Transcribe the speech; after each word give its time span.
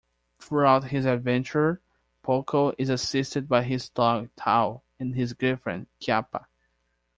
Throughout 0.39 0.85
his 0.85 1.05
adventure, 1.05 1.79
Pockle 2.23 2.73
is 2.79 2.89
assisted 2.89 3.47
by 3.47 3.61
his 3.61 3.87
dog 3.89 4.31
Tao 4.35 4.81
and 4.99 5.13
his 5.13 5.33
girlfriend 5.33 5.85
Kyappa. 5.99 6.47